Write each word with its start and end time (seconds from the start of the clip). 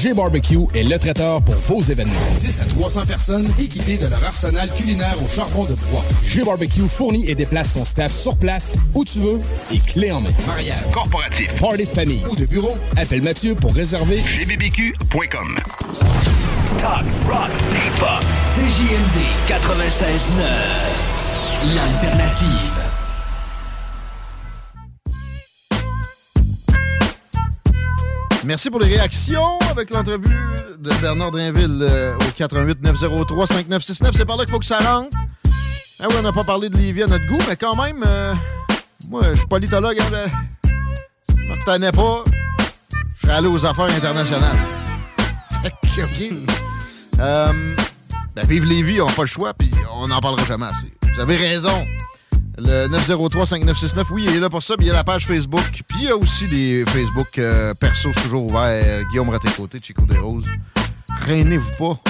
G 0.00 0.14
Barbecue 0.14 0.64
est 0.74 0.84
le 0.84 0.98
traiteur 0.98 1.42
pour 1.42 1.56
vos 1.56 1.82
événements. 1.82 2.14
10 2.38 2.60
à 2.62 2.64
300 2.64 3.04
personnes 3.04 3.46
équipées 3.58 3.98
de 3.98 4.06
leur 4.06 4.24
arsenal 4.24 4.70
culinaire 4.74 5.14
au 5.22 5.28
charbon 5.28 5.64
de 5.64 5.74
bois. 5.90 6.02
G 6.24 6.42
Barbecue 6.42 6.88
fournit 6.88 7.28
et 7.28 7.34
déplace 7.34 7.74
son 7.74 7.84
staff 7.84 8.10
sur 8.10 8.38
place, 8.38 8.78
où 8.94 9.04
tu 9.04 9.20
veux, 9.20 9.38
et 9.70 9.78
clé 9.78 10.10
en 10.10 10.22
main. 10.22 10.30
Mariage, 10.46 10.80
corporatif, 10.90 11.52
party 11.60 11.84
de 11.84 11.90
famille 11.90 12.24
ou 12.30 12.34
de 12.34 12.46
bureau, 12.46 12.74
appelle 12.96 13.20
Mathieu 13.20 13.54
pour 13.54 13.74
réserver 13.74 14.22
gbbq.com. 14.22 15.58
Talk, 16.80 17.04
rock, 17.28 17.50
hip-hop. 17.74 18.24
CJMD 18.54 19.18
96.9. 19.50 21.74
L'alternative. 21.76 22.79
Merci 28.50 28.68
pour 28.68 28.80
les 28.80 28.88
réactions 28.88 29.60
avec 29.70 29.90
l'entrevue 29.90 30.36
de 30.76 30.90
Bernard 31.00 31.30
Drinville 31.30 31.78
euh, 31.82 32.16
au 32.16 32.32
88 32.36 32.82
903 32.82 33.46
5969. 33.46 34.12
C'est 34.16 34.24
par 34.24 34.36
là 34.36 34.42
qu'il 34.44 34.50
faut 34.50 34.58
que 34.58 34.66
ça 34.66 34.80
rentre. 34.80 35.16
Ah 36.00 36.06
oui, 36.08 36.16
on 36.18 36.22
n'a 36.22 36.32
pas 36.32 36.42
parlé 36.42 36.68
de 36.68 36.76
Livia 36.76 37.04
à 37.04 37.08
notre 37.10 37.24
goût, 37.28 37.38
mais 37.48 37.54
quand 37.54 37.80
même, 37.80 38.02
euh, 38.04 38.34
moi, 39.08 39.22
je 39.32 39.38
suis 39.38 39.46
politologue. 39.46 40.00
Hein, 40.00 40.28
je 41.28 41.34
me 41.34 41.52
retenais 41.52 41.92
pas. 41.92 42.24
Je 43.14 43.20
suis 43.20 43.30
allé 43.30 43.46
aux 43.46 43.64
affaires 43.64 43.84
internationales. 43.84 44.58
OK. 45.64 46.32
Euh, 47.20 47.76
ben, 48.34 48.46
vive 48.48 48.64
Lévis, 48.64 49.00
on 49.00 49.06
n'a 49.06 49.12
pas 49.12 49.22
le 49.22 49.28
choix, 49.28 49.54
puis 49.54 49.70
on 49.94 50.08
n'en 50.08 50.18
parlera 50.18 50.44
jamais 50.44 50.66
assez. 50.66 50.92
Vous 51.14 51.20
avez 51.20 51.36
raison. 51.36 51.86
Le 52.58 52.88
903-5969, 52.88 54.06
oui, 54.12 54.24
il 54.28 54.36
est 54.36 54.40
là 54.40 54.50
pour 54.50 54.62
ça. 54.62 54.76
Puis 54.76 54.86
il 54.86 54.88
y 54.88 54.92
a 54.92 54.94
la 54.94 55.04
page 55.04 55.26
Facebook. 55.26 55.64
Puis 55.88 55.98
il 56.02 56.04
y 56.04 56.10
a 56.10 56.16
aussi 56.16 56.48
des 56.48 56.84
Facebook 56.86 57.38
euh, 57.38 57.74
perso, 57.74 58.10
c'est 58.14 58.22
toujours 58.22 58.44
ouvert. 58.44 59.04
Guillaume 59.10 59.30
Raté-Côté, 59.30 59.78
Chico 59.82 60.02
Desroses. 60.02 60.48
Rainez-vous 61.26 61.70
pas. 61.78 62.00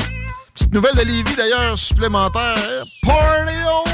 Petite 0.61 0.75
nouvelle 0.75 0.95
de 0.95 1.03
Lévis, 1.11 1.37
d'ailleurs, 1.37 1.79
supplémentaire. 1.79 2.85
Party 3.03 3.57
out! 3.65 3.91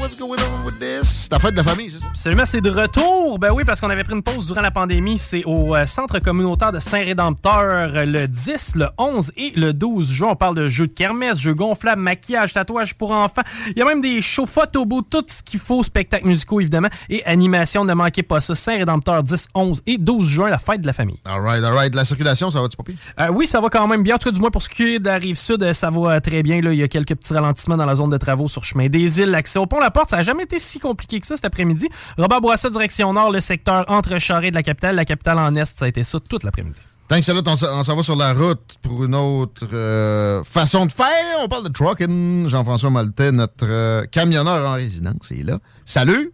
What's 0.00 0.16
going 0.18 0.38
on 0.40 0.66
with 0.66 0.80
this? 0.80 1.22
C'est 1.22 1.28
ta 1.28 1.38
fête 1.38 1.52
de 1.52 1.58
la 1.58 1.62
famille, 1.62 1.88
c'est 1.88 2.00
ça? 2.00 2.06
Absolument, 2.08 2.44
c'est 2.44 2.60
de 2.60 2.70
retour. 2.70 3.38
Ben 3.38 3.52
oui, 3.52 3.62
parce 3.64 3.80
qu'on 3.80 3.88
avait 3.88 4.02
pris 4.02 4.14
une 4.14 4.22
pause 4.22 4.46
durant 4.46 4.60
la 4.60 4.72
pandémie. 4.72 5.16
C'est 5.16 5.44
au 5.44 5.76
euh, 5.76 5.86
centre 5.86 6.18
communautaire 6.18 6.72
de 6.72 6.80
Saint-Rédempteur 6.80 7.96
euh, 7.96 8.04
le 8.04 8.26
10, 8.26 8.74
le 8.74 8.88
11 8.98 9.30
et 9.36 9.52
le 9.54 9.72
12 9.72 10.10
juin. 10.10 10.28
On 10.32 10.36
parle 10.36 10.56
de 10.56 10.66
jeux 10.66 10.88
de 10.88 10.92
kermesse, 10.92 11.38
jeux 11.38 11.54
gonflables, 11.54 12.02
maquillage, 12.02 12.52
tatouage 12.52 12.94
pour 12.94 13.12
enfants. 13.12 13.42
Il 13.68 13.78
y 13.78 13.82
a 13.82 13.84
même 13.84 14.00
des 14.00 14.20
shows 14.20 14.46
photobeaux, 14.46 15.02
tout 15.02 15.24
ce 15.28 15.40
qu'il 15.40 15.60
faut, 15.60 15.84
spectacles 15.84 16.26
musicaux 16.26 16.60
évidemment 16.60 16.90
et 17.08 17.24
animation. 17.24 17.84
Ne 17.84 17.94
manquez 17.94 18.24
pas 18.24 18.40
ça. 18.40 18.56
Saint-Rédempteur 18.56 19.22
10, 19.22 19.50
11 19.54 19.82
et 19.86 19.98
12 19.98 20.26
juin, 20.26 20.50
la 20.50 20.58
fête 20.58 20.80
de 20.80 20.86
la 20.86 20.92
famille. 20.92 21.20
All 21.24 21.40
right, 21.40 21.62
all 21.62 21.74
right. 21.74 21.94
La 21.94 22.04
circulation, 22.04 22.50
ça 22.50 22.60
va-tu 22.60 22.76
pire? 22.84 22.96
Euh, 23.20 23.28
oui, 23.32 23.46
ça 23.46 23.60
va 23.60 23.68
quand 23.68 23.86
même 23.86 24.02
bien. 24.02 24.16
En 24.16 24.18
tout 24.18 24.30
cas, 24.30 24.34
du 24.34 24.40
moins 24.40 24.50
pour 24.50 24.64
ce 24.64 24.68
qui 24.68 24.94
est 24.94 24.98
de 24.98 25.06
la 25.06 25.16
rive 25.16 25.36
sud, 25.36 25.62
euh, 25.62 25.71
ça 25.72 25.90
va 25.90 26.14
euh, 26.14 26.20
très 26.20 26.42
bien. 26.42 26.60
Là, 26.60 26.72
il 26.72 26.78
y 26.78 26.82
a 26.82 26.88
quelques 26.88 27.14
petits 27.14 27.34
ralentissements 27.34 27.76
dans 27.76 27.86
la 27.86 27.94
zone 27.94 28.10
de 28.10 28.16
travaux 28.16 28.48
sur 28.48 28.64
chemin 28.64 28.88
des 28.88 29.20
îles. 29.20 29.30
L'accès 29.30 29.58
au 29.58 29.66
pont 29.66 29.80
La 29.80 29.90
Porte, 29.90 30.10
ça 30.10 30.16
n'a 30.16 30.22
jamais 30.22 30.44
été 30.44 30.58
si 30.58 30.78
compliqué 30.78 31.20
que 31.20 31.26
ça 31.26 31.36
cet 31.36 31.44
après-midi. 31.44 31.88
Robert 32.18 32.40
Bourassa, 32.40 32.70
direction 32.70 33.12
nord, 33.12 33.30
le 33.30 33.40
secteur 33.40 33.84
entre 33.88 34.18
Charest 34.18 34.50
de 34.50 34.56
la 34.56 34.62
capitale. 34.62 34.96
La 34.96 35.04
capitale 35.04 35.38
en 35.38 35.54
est, 35.54 35.64
ça 35.64 35.84
a 35.84 35.88
été 35.88 36.02
ça 36.02 36.18
toute 36.20 36.44
l'après-midi. 36.44 36.80
Tant 37.08 37.18
que 37.18 37.24
ça, 37.24 37.34
là, 37.34 37.42
on 37.44 37.84
s'en 37.84 37.96
va 37.96 38.02
sur 38.02 38.16
la 38.16 38.32
route 38.32 38.76
pour 38.82 39.04
une 39.04 39.14
autre 39.14 39.68
euh, 39.72 40.42
façon 40.44 40.86
de 40.86 40.92
faire. 40.92 41.06
On 41.40 41.48
parle 41.48 41.64
de 41.64 41.72
trucking. 41.72 42.48
Jean-François 42.48 42.90
Maltais, 42.90 43.32
notre 43.32 43.66
euh, 43.68 44.04
camionneur 44.06 44.68
en 44.68 44.74
résidence, 44.74 45.28
il 45.30 45.40
est 45.40 45.44
là. 45.44 45.58
Salut! 45.84 46.32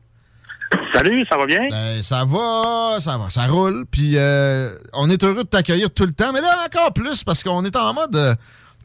Salut, 0.95 1.25
ça 1.31 1.37
va 1.37 1.47
bien? 1.47 1.67
Ben, 1.71 2.03
ça 2.03 2.25
va, 2.25 3.01
ça 3.01 3.17
va, 3.19 3.31
ça 3.31 3.47
roule. 3.47 3.87
Puis 3.91 4.13
euh, 4.17 4.71
on 4.93 5.09
est 5.11 5.23
heureux 5.23 5.45
de 5.45 5.49
t'accueillir 5.49 5.91
tout 5.91 6.05
le 6.05 6.13
temps, 6.13 6.33
mais 6.33 6.41
là 6.41 6.55
encore 6.67 6.93
plus 6.93 7.25
parce 7.25 7.43
qu'on 7.43 7.65
est 7.65 7.77
en 7.77 7.95
mode 7.95 8.17
euh, 8.17 8.35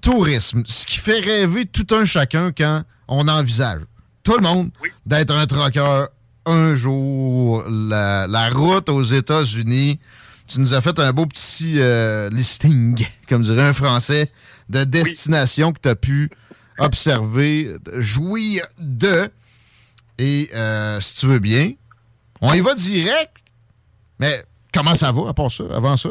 tourisme, 0.03 0.63
ce 0.67 0.85
qui 0.85 0.97
fait 0.97 1.19
rêver 1.19 1.65
tout 1.65 1.87
un 1.95 2.05
chacun 2.05 2.51
quand 2.51 2.83
on 3.07 3.27
envisage, 3.27 3.81
tout 4.23 4.35
le 4.37 4.43
monde, 4.43 4.69
d'être 5.05 5.33
un 5.33 5.47
trucker 5.47 6.05
un 6.45 6.75
jour. 6.75 7.63
La, 7.67 8.27
la 8.27 8.49
route 8.49 8.89
aux 8.89 9.03
États-Unis, 9.03 9.99
tu 10.47 10.59
nous 10.59 10.73
as 10.73 10.81
fait 10.81 10.99
un 10.99 11.13
beau 11.13 11.25
petit 11.25 11.79
euh, 11.79 12.29
listing, 12.29 13.07
comme 13.29 13.43
dirait 13.43 13.63
un 13.63 13.73
Français, 13.73 14.31
de 14.69 14.83
destinations 14.83 15.71
que 15.71 15.79
tu 15.81 15.89
as 15.89 15.95
pu 15.95 16.29
observer, 16.77 17.75
jouir 17.97 18.65
de. 18.77 19.29
Et 20.17 20.49
euh, 20.53 20.99
si 21.01 21.21
tu 21.21 21.27
veux 21.27 21.39
bien, 21.39 21.71
on 22.41 22.53
y 22.53 22.59
va 22.59 22.75
direct. 22.75 23.37
Mais 24.19 24.43
comment 24.73 24.95
ça 24.95 25.11
va 25.11 25.29
à 25.29 25.33
part 25.33 25.51
ça, 25.51 25.63
avant 25.73 25.97
ça? 25.97 26.09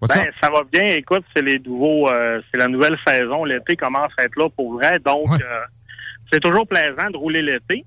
Ben, 0.00 0.30
ça 0.40 0.50
va 0.50 0.62
bien. 0.70 0.84
Écoute, 0.94 1.24
c'est 1.34 1.42
les 1.42 1.58
nouveaux, 1.58 2.08
euh, 2.08 2.40
c'est 2.50 2.58
la 2.58 2.68
nouvelle 2.68 2.96
saison. 3.06 3.44
L'été 3.44 3.76
commence 3.76 4.12
à 4.16 4.24
être 4.24 4.36
là 4.36 4.48
pour 4.48 4.74
vrai. 4.74 4.98
Donc, 5.04 5.26
euh, 5.30 5.60
c'est 6.32 6.40
toujours 6.40 6.66
plaisant 6.66 7.10
de 7.10 7.16
rouler 7.16 7.42
l'été. 7.42 7.84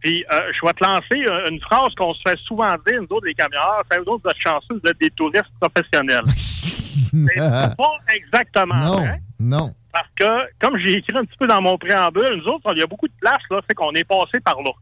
Puis, 0.00 0.24
euh, 0.30 0.52
je 0.52 0.66
vais 0.66 0.72
te 0.74 0.84
lancer 0.84 1.30
euh, 1.30 1.48
une 1.48 1.60
phrase 1.60 1.94
qu'on 1.96 2.12
se 2.12 2.20
fait 2.26 2.38
souvent 2.40 2.74
dire, 2.86 3.00
nous 3.00 3.16
autres, 3.16 3.26
les 3.26 3.34
camionneurs. 3.34 3.82
C'est 3.90 3.98
vous 3.98 4.12
autres, 4.12 4.22
vous 4.24 4.30
êtes 4.30 4.38
chanceux, 4.38 4.80
vous 4.82 4.90
êtes 4.90 5.00
des 5.00 5.10
touristes 5.10 5.44
professionnels. 5.58 6.24
c'est 6.26 7.76
pas 7.76 7.96
exactement 8.14 8.74
non, 8.74 8.96
vrai. 8.96 9.20
non. 9.40 9.70
Parce 9.92 10.08
que, 10.16 10.58
comme 10.60 10.76
j'ai 10.78 10.98
écrit 10.98 11.16
un 11.16 11.24
petit 11.24 11.38
peu 11.38 11.46
dans 11.46 11.62
mon 11.62 11.78
préambule, 11.78 12.36
nous 12.36 12.48
autres, 12.48 12.70
il 12.74 12.80
y 12.80 12.82
a 12.82 12.86
beaucoup 12.86 13.08
de 13.08 13.14
places, 13.18 13.42
là, 13.50 13.60
c'est 13.66 13.74
qu'on 13.74 13.92
est 13.92 14.04
passé 14.04 14.40
par 14.44 14.60
là. 14.60 14.72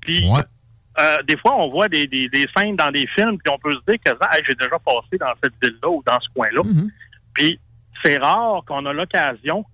Puis, 0.00 0.28
euh, 0.98 1.22
des 1.26 1.36
fois, 1.36 1.56
on 1.56 1.70
voit 1.70 1.88
des, 1.88 2.06
des, 2.06 2.28
des 2.28 2.46
scènes 2.56 2.76
dans 2.76 2.90
des 2.90 3.06
films, 3.14 3.38
puis 3.38 3.52
on 3.52 3.58
peut 3.58 3.72
se 3.72 3.92
dire 3.92 3.98
que 4.04 4.10
Hey, 4.10 4.42
j'ai 4.48 4.54
déjà 4.54 4.78
passé 4.78 5.16
dans 5.18 5.32
cette 5.42 5.54
ville-là 5.62 5.88
ou 5.88 6.02
dans 6.06 6.18
ce 6.20 6.28
coin-là. 6.34 6.62
Puis, 7.34 7.58
c'est 8.02 8.18
rare 8.18 8.62
qu'on 8.66 8.84
a 8.86 8.92
l'occasion 8.92 9.64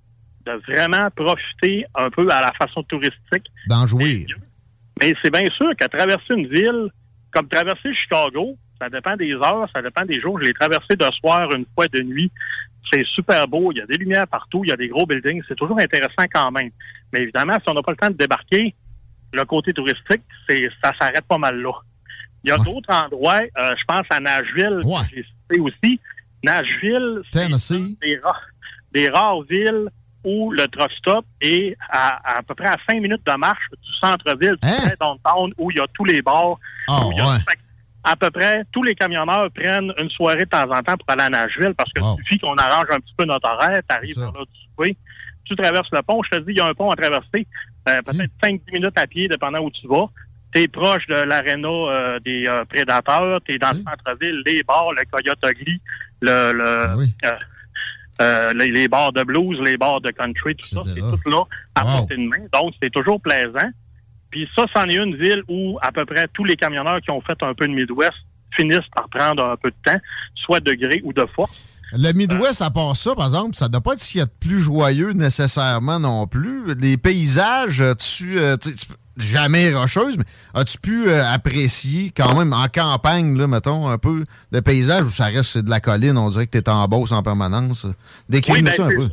de 0.44 0.52
vraiment 0.68 1.08
profiter 1.10 1.86
un 1.94 2.10
peu 2.10 2.28
à 2.30 2.40
la 2.40 2.52
façon 2.52 2.82
touristique. 2.82 3.46
D'en 3.68 3.86
jouer. 3.86 4.26
Mais 5.00 5.14
c'est 5.22 5.30
bien 5.30 5.46
sûr 5.56 5.70
qu'à 5.78 5.88
traverser 5.88 6.34
une 6.34 6.46
ville, 6.46 6.90
comme 7.32 7.48
traverser 7.48 7.94
Chicago, 7.94 8.56
ça 8.80 8.88
dépend 8.88 9.16
des 9.16 9.32
heures, 9.32 9.68
ça 9.74 9.82
dépend 9.82 10.04
des 10.04 10.20
jours. 10.20 10.38
Je 10.40 10.48
l'ai 10.48 10.52
traversé 10.52 10.94
de 10.96 11.06
soir, 11.20 11.50
une 11.54 11.64
fois 11.74 11.86
de 11.88 12.02
nuit. 12.02 12.30
C'est 12.92 13.04
super 13.06 13.48
beau. 13.48 13.72
Il 13.72 13.78
y 13.78 13.80
a 13.80 13.86
des 13.86 13.96
lumières 13.96 14.28
partout. 14.28 14.62
Il 14.64 14.68
y 14.68 14.72
a 14.72 14.76
des 14.76 14.88
gros 14.88 15.06
buildings. 15.06 15.42
C'est 15.48 15.56
toujours 15.56 15.80
intéressant 15.80 16.26
quand 16.32 16.50
même. 16.52 16.70
Mais 17.12 17.20
évidemment, 17.20 17.54
si 17.54 17.68
on 17.68 17.74
n'a 17.74 17.82
pas 17.82 17.92
le 17.92 17.96
temps 17.96 18.10
de 18.10 18.16
débarquer, 18.16 18.74
le 19.34 19.44
côté 19.44 19.72
touristique, 19.72 20.22
c'est 20.48 20.68
ça 20.82 20.92
s'arrête 21.00 21.24
pas 21.28 21.38
mal 21.38 21.60
là. 21.60 21.72
Il 22.44 22.48
y 22.48 22.52
a 22.52 22.56
d'autres 22.64 22.92
endroits, 22.92 23.40
euh, 23.58 23.74
je 23.78 23.84
pense 23.86 24.06
à 24.10 24.20
Nashville, 24.20 24.80
que 25.08 25.14
j'ai 25.16 25.22
cité 25.24 25.60
aussi. 25.60 26.00
Nashville, 26.42 27.22
c'est 27.32 27.48
des, 28.02 28.18
ra- 28.22 28.40
des 28.92 29.08
rares 29.08 29.42
villes 29.42 29.88
où 30.24 30.50
le 30.52 30.66
truck 30.68 30.90
stop 30.92 31.24
est 31.40 31.76
à, 31.90 32.38
à 32.38 32.42
peu 32.42 32.54
près 32.54 32.68
à 32.68 32.76
cinq 32.88 33.00
minutes 33.00 33.22
de 33.26 33.32
marche 33.36 33.62
du 33.82 33.92
centre-ville, 34.00 34.56
du 34.62 34.68
vrai 34.68 34.96
downtown, 35.00 35.52
où 35.58 35.70
il 35.70 35.76
y 35.76 35.80
a 35.80 35.86
tous 35.94 36.04
les 36.04 36.22
bars. 36.22 36.58
où 37.08 37.12
il 37.12 37.16
y 37.18 37.20
a- 37.20 37.24
à 38.06 38.16
peu 38.16 38.30
près, 38.30 38.62
tous 38.72 38.82
les 38.82 38.94
camionneurs 38.94 39.50
prennent 39.54 39.92
une 39.98 40.10
soirée 40.10 40.40
de 40.44 40.44
temps 40.44 40.70
en 40.70 40.82
temps 40.82 40.96
pour 40.98 41.08
aller 41.10 41.22
à 41.22 41.30
Nashville 41.30 41.72
parce 41.74 41.90
que 41.94 42.02
suffit 42.18 42.38
qu'on 42.38 42.54
arrange 42.56 42.86
un 42.90 43.00
petit 43.00 43.14
peu 43.16 43.24
notre 43.24 43.48
horaire, 43.50 43.80
t'arrives 43.88 44.14
par 44.30 44.32
là 44.40 44.44
du 44.44 44.60
souper, 44.60 44.96
tu 45.46 45.56
traverses 45.56 45.88
le 45.92 46.02
pont, 46.02 46.22
je 46.22 46.36
te 46.36 46.40
dis, 46.44 46.52
il 46.52 46.56
y 46.58 46.60
a 46.60 46.66
un 46.66 46.74
pont 46.74 46.90
à 46.90 46.96
traverser, 46.96 47.46
euh, 47.88 48.02
peut-être 48.02 48.32
5-10 48.42 48.60
minutes 48.72 48.98
à 48.98 49.06
pied, 49.06 49.28
dépendant 49.28 49.60
où 49.60 49.70
tu 49.70 49.86
vas. 49.86 50.08
Tu 50.54 50.62
es 50.62 50.68
proche 50.68 51.06
de 51.06 51.14
l'aréna 51.14 51.68
euh, 51.68 52.20
des 52.20 52.46
euh, 52.46 52.64
prédateurs, 52.64 53.40
tu 53.44 53.54
es 53.54 53.58
dans 53.58 53.70
le 53.72 53.82
centre-ville, 53.82 54.42
les 54.46 54.62
bars, 54.62 54.92
le 54.92 55.02
Coyote 55.10 55.38
Ugly, 55.44 55.80
le, 56.22 56.52
le, 56.52 56.64
euh, 56.64 57.32
euh, 58.22 58.52
les, 58.54 58.70
les 58.70 58.88
bars 58.88 59.12
de 59.12 59.24
blues, 59.24 59.60
les 59.64 59.76
bars 59.76 60.00
de 60.00 60.10
country, 60.10 60.54
tout 60.54 60.66
ça, 60.66 60.80
c'est 60.84 61.00
tout 61.00 61.30
là 61.30 61.42
à 61.74 61.82
portée 61.82 62.16
de 62.16 62.22
main. 62.22 62.46
Donc, 62.52 62.74
c'est 62.80 62.90
toujours 62.90 63.20
plaisant. 63.20 63.68
Puis 64.30 64.48
ça, 64.56 64.64
c'en 64.72 64.88
est 64.88 64.94
une 64.96 65.16
ville 65.16 65.42
où 65.48 65.78
à 65.82 65.92
peu 65.92 66.04
près 66.04 66.26
tous 66.32 66.44
les 66.44 66.56
camionneurs 66.56 67.00
qui 67.00 67.10
ont 67.10 67.20
fait 67.20 67.40
un 67.42 67.54
peu 67.54 67.66
de 67.66 67.72
Midwest 67.72 68.16
finissent 68.56 68.88
par 68.94 69.08
prendre 69.08 69.44
un 69.44 69.56
peu 69.56 69.70
de 69.70 69.76
temps, 69.84 69.98
soit 70.36 70.60
de 70.60 70.72
gré 70.72 71.00
ou 71.04 71.12
de 71.12 71.26
force. 71.34 71.73
Le 71.96 72.12
Midwest, 72.12 72.60
à 72.60 72.70
part 72.70 72.96
ça, 72.96 73.14
par 73.14 73.26
exemple, 73.26 73.54
ça 73.54 73.68
doit 73.68 73.80
pas 73.80 73.92
être 73.92 74.00
ce 74.00 74.10
qu'il 74.10 74.18
y 74.18 74.22
a 74.22 74.26
de 74.26 74.32
plus 74.40 74.58
joyeux 74.58 75.12
nécessairement 75.12 76.00
non 76.00 76.26
plus. 76.26 76.74
Les 76.74 76.96
paysages, 76.96 77.82
tu, 77.98 78.38
euh, 78.38 78.56
tu 78.56 78.70
jamais 79.16 79.72
rocheuse, 79.72 80.18
mais 80.18 80.24
as-tu 80.54 80.78
pu 80.78 81.08
euh, 81.08 81.24
apprécier 81.24 82.12
quand 82.16 82.36
même 82.36 82.52
en 82.52 82.66
campagne, 82.68 83.38
là, 83.38 83.46
mettons, 83.46 83.88
un 83.88 83.98
peu 83.98 84.24
de 84.52 84.60
paysage 84.60 85.04
où 85.04 85.10
ça 85.10 85.26
reste 85.26 85.58
de 85.58 85.70
la 85.70 85.80
colline, 85.80 86.18
on 86.18 86.30
dirait 86.30 86.46
que 86.46 86.52
tu 86.52 86.58
es 86.58 86.68
en 86.68 86.86
Beauce 86.88 87.12
en 87.12 87.22
permanence? 87.22 87.86
Décris-nous 88.28 88.58
Oui, 88.58 88.62
ben, 88.64 88.72
ça 88.72 88.84
un 88.86 88.90
peu. 88.90 89.08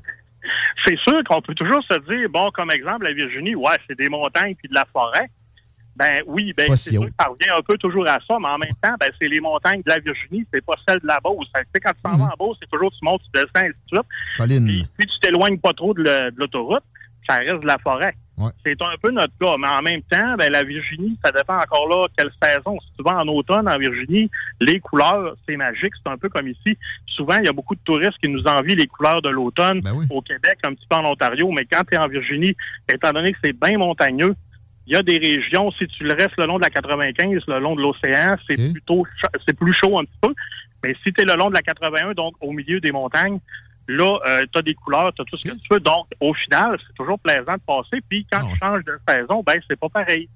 C'est 0.83 0.98
sûr 1.07 1.24
qu'on 1.28 1.42
peut 1.42 1.54
toujours 1.54 1.83
se 1.83 2.00
dire, 2.12 2.30
bon, 2.30 2.50
comme 2.51 2.72
exemple, 2.72 3.04
la 3.04 3.13
Virginie, 3.13 3.54
ouais, 3.54 3.78
c'est 3.88 3.98
des 3.98 4.10
montagnes 4.10 4.56
puis 4.56 4.68
de 4.68 4.74
la 4.74 4.86
forêt. 4.92 5.30
Ben 5.96 6.22
oui, 6.26 6.54
ben 6.56 6.70
c'est 6.70 6.90
si 6.90 6.96
sûr 6.96 7.06
que 7.06 7.14
ça 7.20 7.28
revient 7.28 7.52
un 7.56 7.62
peu 7.62 7.78
toujours 7.78 8.08
à 8.08 8.18
ça, 8.26 8.38
mais 8.40 8.48
en 8.48 8.58
même 8.58 8.74
temps, 8.82 8.96
ben 9.00 9.10
c'est 9.20 9.28
les 9.28 9.40
montagnes 9.40 9.82
de 9.82 9.90
la 9.90 10.00
Virginie, 10.00 10.46
c'est 10.54 10.64
pas 10.64 10.74
celles 10.88 11.00
de 11.00 11.08
la 11.08 11.20
Beauce. 11.20 11.48
Tu 11.54 11.62
sais, 11.62 11.80
quand 11.82 11.92
tu 11.92 12.02
t'en 12.02 12.18
vas 12.18 12.34
en 12.34 12.38
Beauce, 12.38 12.58
c'est 12.62 12.70
toujours 12.70 12.92
tu 12.92 13.00
montes, 13.04 13.22
tu 13.24 13.42
descends, 13.42 13.68
et 13.68 13.72
suite. 13.88 14.08
Colline. 14.38 14.88
Puis 14.98 15.08
tu 15.08 15.20
t'éloignes 15.20 15.60
pas 15.60 15.74
trop 15.74 15.94
de 15.94 16.32
l'autoroute, 16.36 16.84
ça 17.30 17.38
reste 17.38 17.62
de 17.62 17.68
la 17.68 17.78
forêt. 17.78 18.16
Ouais. 18.38 18.50
C'est 18.66 18.82
un 18.82 18.96
peu 19.00 19.12
notre 19.12 19.34
cas, 19.40 19.56
mais 19.60 19.68
en 19.68 19.82
même 19.82 20.02
temps, 20.04 20.36
ben, 20.38 20.52
la 20.52 20.64
Virginie, 20.64 21.18
ça 21.24 21.32
dépend 21.32 21.58
encore 21.58 21.88
là 21.88 22.08
quelle 22.18 22.32
saison. 22.42 22.80
Si 22.80 22.88
tu 22.98 23.04
vas 23.04 23.18
en 23.18 23.28
automne 23.28 23.70
en 23.70 23.78
Virginie, 23.78 24.32
les 24.60 24.80
couleurs, 24.80 25.36
c'est 25.48 25.58
magique. 25.58 25.94
C'est 26.04 26.12
un 26.12 26.18
peu 26.18 26.30
comme 26.30 26.48
ici. 26.48 26.78
Souvent, 27.06 27.38
il 27.38 27.46
y 27.46 27.50
a 27.50 27.54
beaucoup 27.54 27.76
de 27.76 27.82
touristes 27.84 28.18
qui 28.24 28.30
nous 28.30 28.48
envient 28.48 28.76
les 28.76 28.88
couleurs 28.88 29.22
de 29.22 29.30
l'automne 29.30 29.82
au 30.10 30.22
Québec, 30.22 30.58
un 30.64 30.74
petit 30.74 30.88
peu 30.90 30.96
en 30.96 31.06
Ontario, 31.06 31.52
mais 31.52 31.66
quand 31.66 31.84
tu 31.84 31.96
es 31.96 31.98
en 31.98 32.08
Virginie, 32.08 32.56
étant 32.92 33.12
donné 33.12 33.34
que 33.34 33.38
c'est 33.44 33.54
bien 33.54 33.78
montagneux, 33.78 34.34
il 34.88 34.94
y 34.94 34.95
a 34.95 35.04
des 35.04 35.18
régions, 35.18 35.72
si 35.72 35.88
tu 35.88 36.04
le 36.04 36.13
restes 36.13 36.38
le 36.38 36.45
long 36.45 36.57
de 36.57 36.63
la 36.63 36.69
95, 36.69 37.44
le 37.48 37.60
long 37.60 37.75
de 37.75 37.81
l'océan, 37.81 38.36
c'est 38.48 38.72
plutôt 38.72 39.06
c'est 39.45 39.57
plus 39.57 39.74
chaud 39.74 40.00
un 40.00 40.04
petit 40.04 40.18
peu. 40.22 40.33
Mais 40.83 40.95
si 41.04 41.13
tu 41.13 41.22
es 41.22 41.25
le 41.25 41.36
long 41.36 41.50
de 41.50 41.54
la 41.54 41.62
81, 41.62 42.13
donc 42.13 42.33
au 42.42 42.51
milieu 42.51 42.80
des 42.80 42.92
montagnes, 42.92 43.39
là, 43.88 44.19
tu 44.51 44.57
as 44.57 44.62
des 44.62 44.74
couleurs, 44.74 45.13
tu 45.13 45.22
as 45.22 45.25
tout 45.25 45.38
ce 45.38 45.50
que 45.50 45.56
tu 45.56 45.68
veux. 45.69 45.80
Donc, 45.80 46.07
au 46.19 46.33
final, 46.33 46.80
c'est 46.86 46.94
toujours 46.95 47.19
plaisant 47.19 47.54
de 47.54 47.62
passer. 47.66 48.01
Puis 48.10 48.25
quand 48.31 48.39
tu 48.48 48.57
changes 48.57 48.83
de 48.86 48.98
saison, 49.07 49.44
ben 49.45 49.60
c'est 49.69 49.80
pas 49.80 49.89
pareil. 49.89 50.28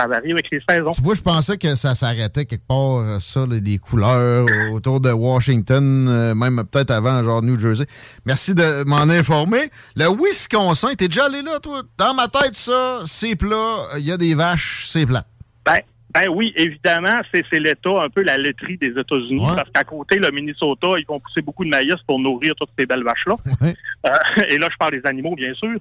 Ça 0.00 0.06
varie 0.06 0.32
avec 0.32 0.46
les 0.50 0.62
saisons. 0.66 0.92
Tu 0.92 1.02
vois, 1.02 1.14
je 1.14 1.20
pensais 1.20 1.58
que 1.58 1.74
ça 1.74 1.94
s'arrêtait 1.94 2.46
quelque 2.46 2.66
part, 2.66 3.00
euh, 3.00 3.18
ça, 3.20 3.44
les 3.46 3.76
couleurs 3.76 4.46
autour 4.72 4.98
de 4.98 5.10
Washington, 5.12 6.08
euh, 6.08 6.34
même 6.34 6.64
peut-être 6.64 6.90
avant, 6.90 7.22
genre 7.22 7.42
New 7.42 7.58
Jersey. 7.58 7.84
Merci 8.24 8.54
de 8.54 8.84
m'en 8.88 9.02
informer. 9.10 9.70
Le 9.96 10.06
Wisconsin, 10.08 10.94
t'es 10.96 11.08
déjà 11.08 11.26
allé 11.26 11.42
là, 11.42 11.60
toi? 11.60 11.82
Dans 11.98 12.14
ma 12.14 12.28
tête, 12.28 12.54
ça, 12.54 13.00
c'est 13.04 13.36
plat, 13.36 13.84
il 13.98 14.06
y 14.06 14.12
a 14.12 14.16
des 14.16 14.34
vaches, 14.34 14.86
c'est 14.86 15.04
plat. 15.04 15.26
Ben, 15.66 15.80
ben 16.12 16.28
oui, 16.28 16.52
évidemment, 16.56 17.20
c'est 17.32 17.44
l'État, 17.58 18.02
un 18.02 18.08
peu 18.08 18.22
la 18.22 18.36
laiterie 18.36 18.76
des 18.78 18.88
États-Unis, 18.98 19.44
parce 19.56 19.70
qu'à 19.70 19.84
côté, 19.84 20.16
le 20.18 20.30
Minnesota, 20.30 20.88
ils 20.98 21.06
vont 21.06 21.20
pousser 21.20 21.40
beaucoup 21.40 21.64
de 21.64 21.70
maïs 21.70 21.94
pour 22.06 22.18
nourrir 22.18 22.54
toutes 22.56 22.70
ces 22.78 22.84
belles 22.86 23.04
vaches-là. 23.04 23.34
Euh, 24.06 24.42
et 24.48 24.58
là, 24.58 24.68
je 24.72 24.76
parle 24.76 24.92
des 25.00 25.06
animaux, 25.06 25.34
bien 25.36 25.54
sûr. 25.54 25.70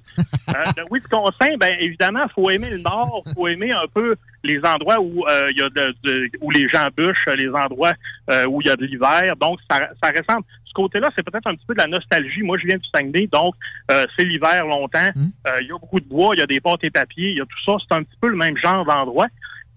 Euh, 0.49 0.63
le 0.77 0.83
Wisconsin, 0.91 1.57
ben 1.59 1.75
évidemment, 1.79 2.27
faut 2.33 2.49
aimer 2.49 2.71
le 2.71 2.79
Nord, 2.79 3.23
faut 3.35 3.47
aimer 3.47 3.71
un 3.71 3.85
peu 3.93 4.15
les 4.43 4.59
endroits 4.65 4.99
où 4.99 5.23
euh, 5.27 5.45
il 5.51 5.59
y 5.59 5.61
a 5.61 5.69
de, 5.69 5.93
de- 6.01 6.27
où 6.41 6.49
les 6.49 6.67
gens 6.67 6.87
bûchent, 6.97 7.27
les 7.37 7.49
endroits 7.49 7.93
euh, 8.31 8.47
où 8.47 8.59
il 8.59 8.65
y 8.65 8.71
a 8.71 8.75
de 8.75 8.83
l'hiver. 8.83 9.35
Donc, 9.39 9.59
ça, 9.69 9.77
ça 10.03 10.09
ressemble. 10.09 10.43
Ce 10.65 10.73
côté-là, 10.73 11.11
c'est 11.15 11.21
peut-être 11.23 11.45
un 11.45 11.53
petit 11.53 11.65
peu 11.67 11.75
de 11.75 11.79
la 11.81 11.85
nostalgie. 11.85 12.41
Moi, 12.41 12.57
je 12.59 12.65
viens 12.65 12.77
du 12.77 12.87
Saguenay, 12.91 13.27
donc 13.27 13.53
euh, 13.91 14.07
c'est 14.17 14.25
l'hiver 14.25 14.65
longtemps. 14.65 15.09
Euh, 15.47 15.51
Il 15.61 15.67
y 15.67 15.71
a 15.71 15.77
beaucoup 15.77 15.99
de 15.99 16.05
bois, 16.09 16.31
il 16.35 16.39
y 16.39 16.43
a 16.43 16.47
des 16.47 16.59
pâtes 16.59 16.83
et 16.83 16.89
papiers, 16.89 17.29
il 17.29 17.37
y 17.37 17.41
a 17.41 17.45
tout 17.45 17.63
ça. 17.63 17.73
C'est 17.87 17.95
un 17.95 18.01
petit 18.01 18.17
peu 18.19 18.29
le 18.29 18.35
même 18.37 18.57
genre 18.57 18.83
d'endroit. 18.85 19.27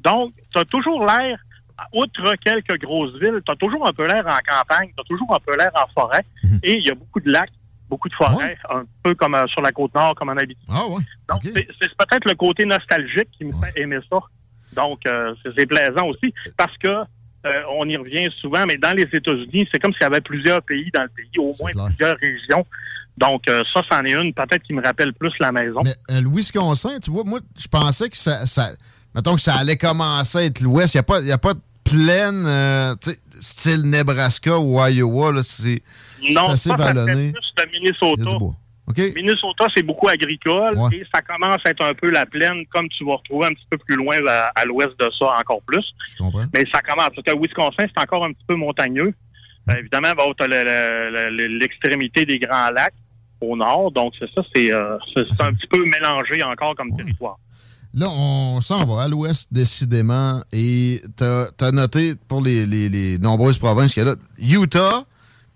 Donc, 0.05 0.33
tu 0.53 0.59
as 0.59 0.65
toujours 0.65 1.05
l'air, 1.07 1.39
outre 1.93 2.35
quelques 2.45 2.81
grosses 2.81 3.15
villes, 3.21 3.41
tu 3.45 3.53
as 3.53 3.57
toujours 3.57 3.87
un 3.87 3.93
peu 3.93 4.07
l'air 4.07 4.25
en 4.27 4.39
campagne, 4.47 4.91
tu 4.97 5.01
as 5.01 5.05
toujours 5.05 5.35
un 5.35 5.41
peu 5.41 5.57
l'air 5.57 5.71
en 5.75 5.87
forêt. 6.01 6.25
Et 6.63 6.75
il 6.79 6.83
y 6.87 6.91
a 6.91 6.95
beaucoup 6.95 7.21
de 7.21 7.31
lacs, 7.31 7.51
beaucoup 7.89 8.09
de 8.09 8.15
forêts, 8.15 8.57
un 8.71 8.85
peu 9.03 9.15
comme 9.15 9.35
euh, 9.35 9.47
sur 9.49 9.61
la 9.63 9.73
côte 9.73 9.95
nord, 9.95 10.15
comme 10.15 10.29
en 10.31 10.37
Abitibi. 10.37 10.61
Ah 10.69 10.87
ouais. 10.87 11.03
Donc, 11.29 11.41
c'est 11.45 11.69
c'est 11.81 11.95
peut-être 11.97 12.29
le 12.29 12.35
côté 12.35 12.65
nostalgique 12.65 13.29
qui 13.37 13.45
me 13.45 13.53
fait 13.53 13.73
aimer 13.81 13.99
ça. 14.11 14.19
Donc, 14.77 15.01
euh, 15.07 15.35
c'est- 15.57 15.67
plaisant 15.67 16.07
aussi 16.07 16.33
parce 16.57 16.77
que 16.79 16.89
euh, 16.89 17.63
on 17.77 17.89
y 17.89 17.97
revient 17.97 18.29
souvent, 18.41 18.65
mais 18.67 18.77
dans 18.77 18.97
les 18.97 19.03
États-Unis, 19.13 19.69
c'est 19.73 19.79
comme 19.81 19.93
s'il 19.93 20.03
y 20.03 20.05
avait 20.07 20.21
plusieurs 20.21 20.63
pays 20.63 20.91
dans 20.95 21.03
le 21.03 21.09
pays, 21.09 21.29
au 21.39 21.55
moins 21.61 21.71
plusieurs 21.89 22.17
régions. 22.19 22.65
Donc, 23.19 23.47
euh, 23.49 23.63
ça, 23.75 23.83
c'en 23.91 24.03
est 24.05 24.13
une, 24.13 24.33
peut-être 24.33 24.63
qui 24.63 24.73
me 24.73 24.83
rappelle 24.83 25.13
plus 25.13 25.33
la 25.41 25.53
maison. 25.53 25.81
Mais 25.85 25.91
euh, 26.13 26.21
le 26.23 26.29
Wisconsin, 26.29 26.99
tu 27.01 27.11
vois, 27.11 27.25
moi, 27.25 27.41
je 27.59 27.67
pensais 27.69 28.09
que 28.09 28.17
ça, 28.17 28.47
ça. 28.47 28.69
Mettons 29.15 29.35
que 29.35 29.41
ça 29.41 29.55
allait 29.55 29.77
commencer 29.77 30.39
à 30.39 30.45
être 30.45 30.61
l'Ouest. 30.61 30.95
Il 30.95 30.97
n'y 30.99 31.01
a, 31.01 31.03
pas- 31.03 31.21
y 31.21 31.33
a 31.33 31.39
pas 31.39 31.55
de 31.55 31.61
plaine, 31.85 32.45
euh, 32.47 32.95
style 33.41 33.83
Nebraska 33.83 34.59
ou 34.59 34.79
Iowa. 34.87 35.33
là, 35.33 35.43
C'est 35.43 35.83
c'est 36.23 36.37
assez 36.39 36.69
ça, 36.71 36.77
vallonné. 36.77 37.33
plus 37.33 37.53
le 37.59 37.71
Minnesota. 37.73 38.47
Minnesota, 39.17 39.67
c'est 39.75 39.83
beaucoup 39.83 40.09
agricole 40.09 40.77
Ouais. 40.77 40.97
et 40.99 41.07
ça 41.15 41.23
commence 41.23 41.59
à 41.65 41.71
être 41.71 41.85
un 41.85 41.95
peu 41.95 42.11
la 42.11 42.27
plaine, 42.27 42.65
comme 42.73 42.89
tu 42.89 43.05
vas 43.05 43.17
retrouver 43.17 43.47
un 43.47 43.51
petit 43.55 43.67
peu 43.71 43.79
plus 43.79 43.97
loin 43.97 44.17
à, 44.29 44.51
à 44.55 44.65
l'ouest 44.65 44.91
de 44.99 45.09
ça 45.19 45.35
encore 45.39 45.63
plus. 45.63 45.85
Mais 46.55 46.65
ça 46.73 46.81
commence. 46.81 47.11
Parce 47.15 47.23
que 47.27 47.39
Wisconsin, 47.41 47.85
c'est 47.95 48.01
encore 48.03 48.25
un 48.25 48.33
petit 48.33 48.45
peu 48.47 48.55
montagneux. 48.57 49.15
Euh, 49.71 49.75
évidemment, 49.79 50.09
tu 50.37 50.45
as 50.45 50.49
l'extrémité 51.31 52.25
des 52.27 52.39
Grands 52.39 52.71
Lacs 52.71 52.95
au 53.41 53.57
nord. 53.57 53.91
Donc, 53.93 54.15
c'est 54.19 54.31
ça, 54.35 54.43
c'est 54.55 54.73
euh, 54.73 54.97
c'est- 55.15 55.27
c'est 55.37 55.43
un 55.43 55.53
petit 55.55 55.67
peu 55.67 55.85
mélangé 55.85 56.43
encore 56.43 56.75
comme 56.75 56.95
territoire. 56.97 57.37
Là, 57.95 58.09
on 58.11 58.61
s'en 58.63 58.87
va 58.87 59.03
à 59.03 59.09
l'ouest, 59.09 59.49
décidément. 59.53 60.43
Et 60.53 61.03
t'as 61.17 61.49
as 61.61 61.73
noté 61.73 62.15
pour 62.29 62.41
les, 62.41 62.65
les- 62.67 62.89
les 62.89 63.19
nombreuses 63.19 63.59
provinces 63.59 63.93
qu'il 63.95 64.03
y 64.03 64.07
a 64.07 64.11
là, 64.11 64.17
Utah, 64.39 65.05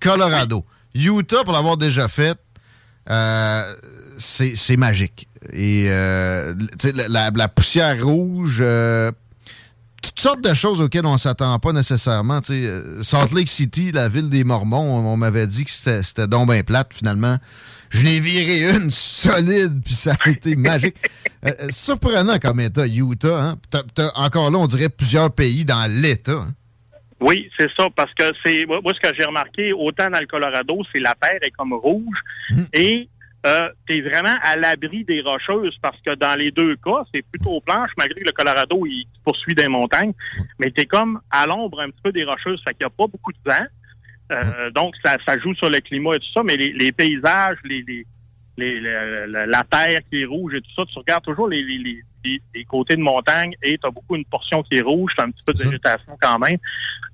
Colorado. 0.01 0.65
Utah, 0.95 1.45
pour 1.45 1.53
l'avoir 1.55 1.77
déjà 1.79 2.09
fait, 2.09 2.39
euh, 3.11 3.75
c'est 4.19 4.55
c'est 4.57 4.77
magique. 4.77 5.29
et 5.53 5.87
euh, 5.89 6.55
la 7.09 7.49
poussière 7.49 8.05
rouge, 8.05 8.59
euh, 8.61 9.13
toutes 10.03 10.21
sortes 10.21 10.41
de 10.43 10.55
choses 10.55 10.81
auxquelles 10.81 11.07
on 11.07 11.19
s'attend 11.19 11.59
pas 11.59 11.73
nécessairement. 11.73 12.41
Euh, 12.51 13.03
Salt 13.03 13.35
Lake 13.35 13.49
City, 13.49 13.93
la 13.93 14.09
ville 14.09 14.29
des 14.29 14.45
Mormons, 14.45 14.99
on, 14.99 15.07
on 15.13 15.17
m'avait 15.17 15.47
dit 15.47 15.65
que 15.65 15.71
c'était 15.71 16.03
c'était 16.03 16.27
donc 16.29 16.51
bien 16.51 16.63
plate. 16.63 16.89
Finalement, 16.93 17.39
je 17.91 18.05
l'ai 18.05 18.21
viré 18.21 18.77
une 18.77 18.91
solide, 18.91 19.81
puis 19.85 19.95
ça 19.95 20.15
a 20.25 20.31
été 20.31 20.57
magique. 20.57 20.97
Euh, 21.45 21.51
euh, 21.61 21.67
surprenant 21.71 22.39
comme 22.41 22.59
État, 22.59 22.87
Utah. 22.89 23.41
Hein? 23.41 23.57
Encore 24.17 24.51
là, 24.51 24.59
on 24.59 24.67
dirait 24.67 24.89
plusieurs 24.89 25.31
pays 25.31 25.65
dans 25.65 25.89
l'État. 25.89 26.33
hein. 26.33 26.55
Oui, 27.21 27.49
c'est 27.57 27.69
ça, 27.79 27.87
parce 27.95 28.13
que 28.15 28.25
c'est 28.45 28.67
moi 28.67 28.81
ce 28.95 29.01
que 29.09 29.15
j'ai 29.17 29.25
remarqué, 29.25 29.73
autant 29.73 30.11
dans 30.11 30.19
le 30.19 30.27
Colorado, 30.27 30.83
c'est 30.93 30.99
la 30.99 31.15
terre 31.21 31.39
est 31.43 31.51
comme 31.53 31.73
rouge 31.73 32.17
et 32.73 33.09
euh, 33.47 33.69
tu 33.87 33.97
es 33.97 34.01
vraiment 34.01 34.35
à 34.43 34.57
l'abri 34.57 35.05
des 35.05 35.21
rocheuses 35.21 35.77
parce 35.81 35.99
que 36.05 36.15
dans 36.17 36.35
les 36.37 36.51
deux 36.51 36.75
cas, 36.77 37.05
c'est 37.15 37.23
plutôt 37.23 37.63
blanche, 37.65 37.91
malgré 37.97 38.21
que 38.21 38.27
le 38.27 38.33
Colorado, 38.33 38.85
il 38.87 39.07
poursuit 39.25 39.55
des 39.55 39.69
montagnes, 39.69 40.13
mais 40.59 40.71
tu 40.73 40.83
es 40.83 40.87
comme 40.87 41.21
à 41.31 41.47
l'ombre 41.47 41.81
un 41.81 41.91
petit 41.91 42.03
peu 42.03 42.13
des 42.13 42.25
rocheuses, 42.25 42.61
fait 42.67 42.75
qu'il 42.75 42.85
n'y 42.87 42.87
a 42.87 42.91
pas 42.91 43.07
beaucoup 43.07 43.33
de 43.33 43.39
vent. 43.45 43.67
Euh, 44.33 44.71
donc, 44.73 44.95
ça, 45.05 45.17
ça 45.25 45.39
joue 45.39 45.55
sur 45.55 45.71
le 45.71 45.79
climat 45.79 46.17
et 46.17 46.19
tout 46.19 46.33
ça, 46.35 46.43
mais 46.43 46.57
les, 46.57 46.73
les 46.73 46.91
paysages, 46.91 47.59
les, 47.65 47.85
les, 47.87 48.05
les- 48.57 48.81
la, 48.81 49.63
terre 49.71 50.01
qui 50.11 50.23
est 50.23 50.25
rouge 50.25 50.55
et 50.55 50.61
tout 50.61 50.71
ça, 50.75 50.83
tu 50.91 50.99
regardes 50.99 51.23
toujours 51.23 51.47
les, 51.49 51.63
côtés 52.69 52.97
de 52.97 53.03
montagne 53.03 53.53
et 53.63 53.79
tu 53.79 53.87
as 53.87 53.91
beaucoup 53.93 54.17
une 54.17 54.25
portion 54.25 54.65
qui 54.65 54.79
est 54.79 54.81
rouge, 54.81 55.13
tu 55.17 55.23
un 55.23 55.31
petit 55.31 55.45
peu 55.47 55.53
de 55.53 55.63
végétation 55.63 56.17
quand 56.21 56.39
même. 56.41 56.57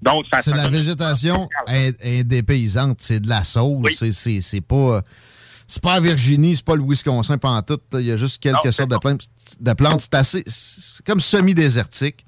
Donc, 0.00 0.24
ça, 0.32 0.40
C'est 0.40 0.54
la 0.56 0.68
végétation 0.68 1.46
indépaysante, 2.02 3.02
c'est 3.02 3.20
de 3.20 3.28
la 3.28 3.44
sauce, 3.44 4.02
c'est 4.40 4.66
pas... 4.66 5.02
euh, 5.62 5.64
C'est 5.68 5.82
pas 5.82 6.00
Virginie, 6.00 6.56
c'est 6.56 6.64
pas 6.64 6.76
le 6.76 6.82
Wisconsin 6.82 7.38
pantoute. 7.38 7.82
là. 7.92 8.00
Il 8.00 8.06
y 8.06 8.12
a 8.12 8.16
juste 8.16 8.42
quelques 8.42 8.72
sortes 8.72 8.90
de 8.90 8.96
plantes. 8.98 9.22
De 9.60 9.72
plantes. 9.72 10.00
C'est 10.00 10.14
assez... 10.14 10.42
C'est 10.46 11.04
comme 11.06 11.20
semi-désertique. 11.20 12.24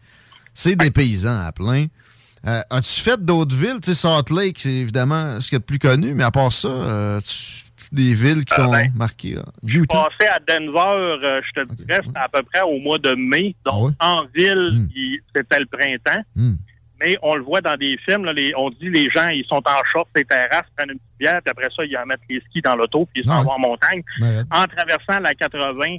C'est 0.55 0.77
des 0.77 0.91
paysans 0.91 1.41
à 1.41 1.53
plein. 1.53 1.87
Euh, 2.47 2.61
As-tu 2.71 3.01
fait 3.01 3.23
d'autres 3.25 3.57
villes? 3.57 3.81
Tu 3.83 3.91
sais, 3.91 3.95
Salt 3.97 4.31
Lake, 4.31 4.59
c'est 4.61 4.71
évidemment 4.73 5.41
ce 5.41 5.49
qu'il 5.49 5.55
y 5.55 5.57
a 5.57 5.59
de 5.61 5.65
plus 5.65 5.79
connu, 5.79 6.15
mais 6.15 6.25
à 6.25 6.31
part 6.31 6.53
ça, 6.53 6.69
euh, 6.69 7.21
tu- 7.21 7.63
des 7.93 8.13
villes 8.15 8.45
qui 8.45 8.55
t'ont 8.57 8.73
marqué. 8.97 9.35
là? 9.35 9.45
Je 9.65 9.79
Utah? 9.81 10.05
passais 10.19 10.29
à 10.31 10.39
Denver, 10.49 10.81
euh, 11.25 11.41
je 11.47 11.63
te 11.63 11.73
dirais, 11.75 12.01
c'était 12.05 12.19
à 12.19 12.29
peu 12.29 12.43
près 12.43 12.63
au 12.63 12.79
mois 12.81 12.99
de 12.99 13.15
mai. 13.15 13.55
Donc, 13.65 13.95
en 14.01 14.25
ville, 14.35 14.89
il- 14.95 15.21
c'était 15.35 15.61
le 15.61 15.67
printemps. 15.67 16.23
Mais 17.05 17.17
on 17.23 17.35
le 17.35 17.43
voit 17.43 17.61
dans 17.61 17.77
des 17.77 17.99
films, 17.99 18.25
là, 18.25 18.33
les- 18.33 18.53
on 18.57 18.71
dit 18.71 18.89
les 18.89 19.11
gens, 19.11 19.29
ils 19.29 19.45
sont 19.47 19.63
en 19.67 19.85
short, 19.93 20.09
les 20.17 20.25
terrasses, 20.25 20.65
prennent 20.77 20.91
une 20.91 20.99
petite 20.99 21.19
bière, 21.19 21.41
puis 21.45 21.51
après 21.51 21.69
ça, 21.77 21.85
ils 21.85 21.97
en 21.97 22.07
mettent 22.07 22.21
les 22.31 22.41
skis 22.49 22.63
dans 22.63 22.77
l'auto, 22.77 23.07
puis 23.13 23.23
ils 23.23 23.29
s'en 23.29 23.43
vont 23.45 23.51
en 23.53 23.59
montagne. 23.59 24.03
En 24.51 24.67
traversant 24.67 25.21
la 25.21 25.35
80, 25.35 25.97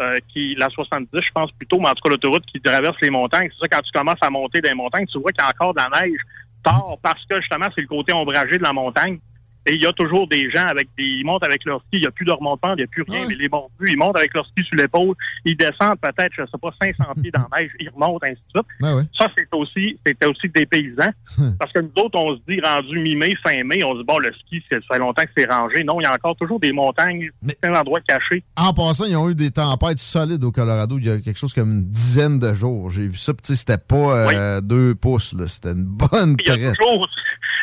euh, 0.00 0.18
qui 0.32 0.54
la 0.58 0.68
70, 0.68 1.08
je 1.22 1.30
pense 1.32 1.50
plutôt, 1.52 1.78
mais 1.78 1.88
en 1.88 1.92
tout 1.94 2.02
cas 2.02 2.10
l'autoroute 2.10 2.44
qui 2.46 2.60
traverse 2.60 2.96
les 3.00 3.10
montagnes, 3.10 3.48
c'est 3.52 3.60
ça, 3.60 3.68
quand 3.68 3.82
tu 3.82 3.92
commences 3.92 4.18
à 4.20 4.30
monter 4.30 4.60
des 4.60 4.74
montagnes, 4.74 5.06
tu 5.06 5.18
vois 5.18 5.30
qu'il 5.32 5.42
y 5.42 5.46
a 5.46 5.50
encore 5.50 5.74
de 5.74 5.80
la 5.80 6.00
neige 6.02 6.18
tard, 6.64 6.96
parce 7.02 7.24
que 7.28 7.40
justement, 7.40 7.66
c'est 7.74 7.80
le 7.82 7.86
côté 7.88 8.12
ombragé 8.12 8.58
de 8.58 8.62
la 8.62 8.72
montagne. 8.72 9.18
Et 9.66 9.74
il 9.74 9.82
y 9.82 9.86
a 9.86 9.92
toujours 9.92 10.26
des 10.28 10.50
gens 10.50 10.66
avec 10.66 10.88
des. 10.98 11.04
Ils 11.04 11.24
montent 11.24 11.44
avec 11.44 11.64
leur 11.64 11.80
ski, 11.80 11.98
il 11.98 12.00
n'y 12.00 12.06
a 12.06 12.10
plus 12.10 12.24
de 12.24 12.32
remontement, 12.32 12.72
il 12.74 12.78
n'y 12.78 12.82
a 12.82 12.86
plus 12.86 13.04
rien, 13.08 13.26
mais 13.28 13.34
les 13.34 13.48
mordus, 13.48 13.72
ils 13.86 13.96
montent 13.96 14.16
avec 14.16 14.34
leur 14.34 14.46
ski 14.46 14.64
sur 14.64 14.76
l'épaule, 14.76 15.14
ils 15.44 15.56
descendent 15.56 16.00
peut-être, 16.00 16.32
je 16.36 16.42
sais 16.42 16.58
pas, 16.60 16.70
500 16.80 17.04
pieds 17.20 17.30
dans 17.30 17.46
la 17.52 17.60
neige, 17.60 17.70
ils 17.78 17.90
remontent, 17.90 18.26
ainsi 18.26 18.40
de 18.54 18.60
suite. 18.60 19.08
Ça, 19.18 19.30
c'est 19.36 19.46
aussi, 19.52 19.98
c'était 20.04 20.26
aussi 20.26 20.48
des 20.48 20.66
paysans. 20.66 21.12
Parce 21.58 21.72
que 21.72 21.80
nous 21.80 21.92
autres, 21.96 22.18
on 22.18 22.36
se 22.36 22.40
dit, 22.48 22.60
rendu 22.60 22.98
mi-mai, 22.98 23.34
fin 23.42 23.62
mai, 23.64 23.84
on 23.84 23.94
se 23.94 23.98
dit, 23.98 24.04
bon, 24.06 24.18
le 24.18 24.32
ski, 24.32 24.62
ça 24.70 24.78
fait 24.90 24.98
longtemps 24.98 25.22
que 25.22 25.30
c'est 25.36 25.50
rangé. 25.50 25.84
Non, 25.84 26.00
il 26.00 26.04
y 26.04 26.06
a 26.06 26.12
encore 26.12 26.36
toujours 26.36 26.58
des 26.58 26.72
montagnes, 26.72 27.30
certains 27.46 27.78
endroits 27.78 28.00
cachés. 28.00 28.42
En 28.56 28.72
passant, 28.72 29.04
ils 29.04 29.16
ont 29.16 29.30
eu 29.30 29.34
des 29.34 29.50
tempêtes 29.50 29.98
solides 29.98 30.42
au 30.44 30.50
Colorado. 30.50 30.98
Il 30.98 31.06
y 31.06 31.10
a 31.10 31.20
quelque 31.20 31.38
chose 31.38 31.54
comme 31.54 31.70
une 31.70 31.90
dizaine 31.90 32.38
de 32.38 32.52
jours. 32.54 32.90
J'ai 32.90 33.08
vu 33.08 33.16
ça, 33.16 33.32
sais, 33.42 33.56
c'était 33.56 33.78
pas 33.78 34.30
euh, 34.32 34.60
deux 34.60 34.94
pouces, 34.94 35.34
là. 35.34 35.46
C'était 35.48 35.72
une 35.72 35.84
bonne 35.84 36.36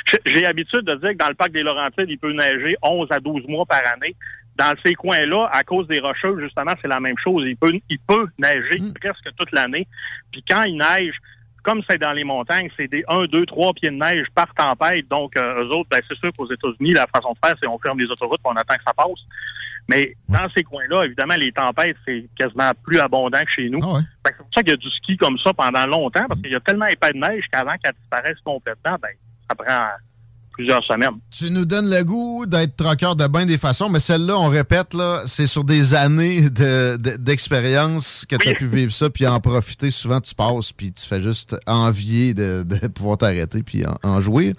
j'ai 0.26 0.42
l'habitude 0.42 0.82
de 0.82 0.96
dire 0.96 1.12
que 1.12 1.18
dans 1.18 1.28
le 1.28 1.36
parc 1.36 1.52
des 1.52 1.62
Laurentides, 1.62 1.89
il 1.98 2.18
peut 2.18 2.32
neiger 2.32 2.76
11 2.82 3.08
à 3.12 3.20
12 3.20 3.48
mois 3.48 3.66
par 3.66 3.82
année. 3.94 4.16
Dans 4.56 4.74
ces 4.86 4.94
coins-là, 4.94 5.50
à 5.54 5.64
cause 5.64 5.88
des 5.88 6.00
rocheuses, 6.00 6.40
justement, 6.42 6.74
c'est 6.82 6.88
la 6.88 7.00
même 7.00 7.18
chose. 7.18 7.44
Il 7.46 7.56
peut, 7.56 7.72
il 7.90 8.00
peut 8.00 8.28
neiger 8.38 8.80
presque 9.00 9.34
toute 9.38 9.52
l'année. 9.54 9.88
Puis 10.32 10.44
quand 10.48 10.64
il 10.64 10.78
neige, 10.78 11.16
comme 11.64 11.82
c'est 11.90 11.98
dans 11.98 12.12
les 12.12 12.24
montagnes, 12.24 12.70
c'est 12.76 12.88
des 12.88 13.04
1, 13.08 13.26
2, 13.26 13.46
3 13.46 13.74
pieds 13.74 13.90
de 13.90 13.96
neige 13.96 14.28
par 14.36 14.54
tempête. 14.54 15.08
Donc, 15.08 15.38
euh, 15.38 15.64
eux 15.64 15.70
autres, 15.70 15.90
ben, 15.90 16.02
c'est 16.08 16.18
sûr 16.18 16.32
qu'aux 16.38 16.52
États-Unis, 16.52 16.94
la 16.94 17.08
façon 17.08 17.34
de 17.34 17.38
faire, 17.46 17.56
c'est 17.60 17.68
on 17.68 17.80
ferme 17.80 18.00
les 18.00 18.10
autoroutes 18.10 18.42
puis 18.44 18.52
on 18.54 18.58
attend 18.58 18.76
que 18.76 18.84
ça 18.84 18.94
passe. 18.94 19.20
Mais 19.88 20.16
dans 20.28 20.48
ces 20.56 20.64
coins-là, 20.64 21.06
évidemment, 21.06 21.36
les 21.36 21.52
tempêtes, 21.52 21.98
c'est 22.06 22.28
quasiment 22.38 22.72
plus 22.84 23.00
abondant 23.00 23.40
que 23.42 23.52
chez 23.52 23.70
nous. 23.70 23.80
Que 23.80 24.02
C'est 24.26 24.38
pour 24.38 24.48
ça 24.54 24.62
qu'il 24.62 24.70
y 24.70 24.74
a 24.74 24.78
du 24.78 24.90
ski 24.92 25.18
comme 25.18 25.38
ça 25.40 25.52
pendant 25.54 25.86
longtemps, 25.88 26.26
parce 26.28 26.40
qu'il 26.42 26.52
y 26.52 26.56
a 26.56 26.60
tellement 26.60 26.86
épais 26.86 27.12
de 27.12 27.18
neige 27.18 27.46
qu'avant 27.52 27.76
qu'elle 27.84 27.94
disparaisse 28.00 28.38
complètement, 28.44 28.98
ben, 29.02 29.12
ça 29.50 29.56
prend 29.56 29.90
plusieurs 30.60 30.84
semaines. 30.84 31.12
Tu 31.32 31.50
nous 31.52 31.64
donnes 31.64 31.90
le 31.90 32.04
goût 32.04 32.46
d'être 32.46 32.76
troqueur 32.76 33.16
de 33.16 33.26
bien 33.28 33.46
des 33.46 33.58
façons, 33.58 33.88
mais 33.88 34.02
celle-là, 34.02 34.38
on 34.38 34.50
répète, 34.50 34.94
là, 34.94 35.24
c'est 35.26 35.48
sur 35.48 35.64
des 35.64 35.94
années 35.94 36.50
de- 36.50 36.98
de- 36.98 37.16
d'expérience 37.16 38.26
que 38.28 38.36
tu 38.36 38.50
as 38.50 38.54
pu 38.54 38.68
vivre 38.68 38.92
ça, 38.94 39.10
puis 39.10 39.26
en 39.26 39.40
profiter. 39.40 39.90
Souvent, 39.90 40.20
tu 40.20 40.36
passes, 40.36 40.74
puis 40.74 40.92
tu 40.92 41.06
fais 41.06 41.22
juste 41.22 41.56
envier 41.66 42.34
de, 42.34 42.64
de 42.64 42.88
pouvoir 42.94 43.18
t'arrêter, 43.18 43.64
puis 43.64 43.86
en, 43.86 43.96
en 44.04 44.20
jouir. 44.20 44.54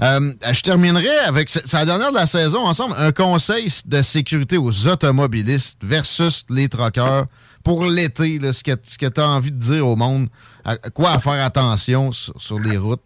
Euh, 0.00 0.32
je 0.52 0.62
terminerai 0.62 1.18
avec, 1.26 1.50
c'est 1.50 1.72
la 1.72 1.84
dernière 1.84 2.10
de 2.12 2.16
la 2.16 2.26
saison 2.26 2.60
ensemble, 2.64 2.94
un 2.96 3.10
conseil 3.10 3.68
de 3.86 4.00
sécurité 4.02 4.58
aux 4.58 4.86
automobilistes 4.88 5.78
versus 5.82 6.44
les 6.50 6.68
troqueurs 6.68 7.26
pour 7.64 7.84
l'été, 7.84 8.38
ce 8.52 8.62
que, 8.62 8.72
ce 8.84 8.96
que 8.96 9.06
tu 9.06 9.20
as 9.20 9.28
envie 9.28 9.50
de 9.52 9.58
dire 9.58 9.86
au 9.86 9.96
monde, 9.96 10.28
à 10.64 10.72
à 10.72 10.76
quoi 10.90 11.10
à 11.10 11.18
faire 11.18 11.44
attention 11.44 12.12
sur, 12.12 12.34
sur 12.40 12.58
les 12.60 12.76
routes. 12.76 13.00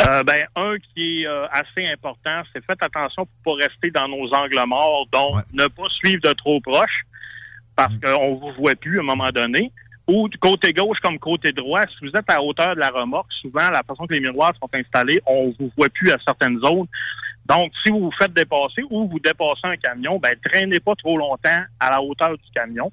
Euh, 0.00 0.24
ben, 0.24 0.44
un 0.56 0.76
qui 0.78 1.22
est 1.22 1.26
euh, 1.26 1.46
assez 1.50 1.86
important, 1.86 2.42
c'est 2.52 2.64
faites 2.64 2.82
attention 2.82 3.26
pour 3.42 3.56
pas 3.56 3.64
rester 3.66 3.90
dans 3.90 4.08
nos 4.08 4.32
angles 4.34 4.60
morts, 4.66 5.06
donc 5.12 5.42
ne 5.52 5.66
pas 5.66 5.88
suivre 5.90 6.20
de 6.22 6.32
trop 6.32 6.60
proche, 6.60 7.02
parce 7.76 7.94
qu'on 8.00 8.34
vous 8.34 8.52
voit 8.52 8.74
plus 8.74 8.98
à 8.98 9.02
un 9.02 9.04
moment 9.06 9.30
donné. 9.30 9.70
Ou 10.06 10.28
du 10.28 10.36
côté 10.36 10.72
gauche 10.72 10.98
comme 11.00 11.18
côté 11.18 11.52
droit, 11.52 11.80
si 11.82 12.06
vous 12.06 12.12
êtes 12.14 12.28
à 12.30 12.42
hauteur 12.42 12.74
de 12.74 12.80
la 12.80 12.90
remorque, 12.90 13.32
souvent, 13.40 13.70
la 13.70 13.82
façon 13.82 14.06
que 14.06 14.12
les 14.14 14.20
miroirs 14.20 14.52
sont 14.60 14.68
installés, 14.74 15.22
on 15.24 15.54
vous 15.58 15.72
voit 15.76 15.88
plus 15.88 16.10
à 16.10 16.18
certaines 16.26 16.58
zones. 16.60 16.86
Donc, 17.46 17.72
si 17.82 17.90
vous 17.90 18.00
vous 18.00 18.12
faites 18.18 18.32
dépasser 18.34 18.82
ou 18.90 19.08
vous 19.08 19.18
dépassez 19.18 19.64
un 19.64 19.76
camion, 19.76 20.18
ben, 20.18 20.34
traînez 20.44 20.80
pas 20.80 20.94
trop 20.96 21.16
longtemps 21.16 21.62
à 21.80 21.90
la 21.90 22.02
hauteur 22.02 22.36
du 22.36 22.50
camion. 22.54 22.90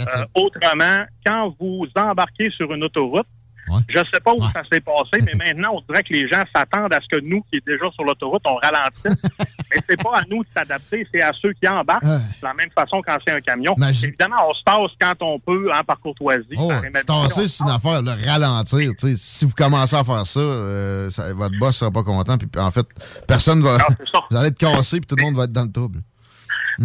Euh, 0.00 0.24
autrement, 0.34 1.04
quand 1.26 1.54
vous 1.58 1.86
embarquez 1.96 2.50
sur 2.50 2.72
une 2.72 2.84
autoroute, 2.84 3.26
je 3.88 3.98
sais 4.12 4.20
pas 4.20 4.32
où 4.32 4.42
ça 4.52 4.62
s'est 4.70 4.80
passé, 4.80 5.18
mais 5.24 5.32
maintenant, 5.46 5.70
on 5.74 5.80
dirait 5.92 6.02
que 6.02 6.12
les 6.12 6.28
gens 6.28 6.42
s'attendent 6.54 6.92
à 6.92 7.00
ce 7.00 7.08
que 7.16 7.20
nous, 7.22 7.42
qui 7.50 7.56
est 7.56 7.66
déjà 7.66 7.90
sur 7.92 8.04
l'autoroute, 8.04 8.42
on 8.46 8.56
ralentisse. 8.56 9.22
mais 9.70 9.76
c'est 9.86 10.02
pas 10.02 10.18
à 10.18 10.22
nous 10.30 10.42
de 10.44 10.48
s'adapter, 10.50 11.06
c'est 11.12 11.22
à 11.22 11.32
ceux 11.40 11.52
qui 11.52 11.68
embarquent 11.68 12.04
de 12.04 12.44
la 12.44 12.54
même 12.54 12.70
façon 12.70 13.02
quand 13.06 13.16
c'est 13.26 13.34
un 13.34 13.40
camion. 13.40 13.74
Évidemment, 14.08 14.36
on 14.48 14.54
se 14.54 14.62
tasse 14.64 14.90
quand 15.00 15.14
on 15.22 15.38
peut, 15.38 15.70
hein, 15.72 15.82
par 15.84 15.98
courtoisie. 16.00 16.46
Oh, 16.56 16.70
tasser, 17.06 17.48
c'est 17.48 17.64
une 17.64 17.70
affaire, 17.70 18.02
le 18.02 18.12
ralentir. 18.26 18.90
Si 19.16 19.44
vous 19.44 19.54
commencez 19.54 19.96
à 19.96 20.04
faire 20.04 20.26
ça, 20.26 20.40
euh, 20.40 21.10
ça- 21.10 21.32
votre 21.34 21.58
boss 21.58 21.76
sera 21.76 21.90
pas 21.90 22.02
content. 22.02 22.38
Puis 22.38 22.48
en 22.58 22.70
fait, 22.70 22.86
personne 23.26 23.62
va. 23.62 23.78
vous 24.30 24.36
allez 24.36 24.48
être 24.48 24.58
cassé, 24.58 25.00
puis 25.00 25.06
tout 25.06 25.16
le 25.16 25.22
monde 25.24 25.36
va 25.36 25.44
être 25.44 25.52
dans 25.52 25.64
le 25.64 25.72
trouble. 25.72 25.98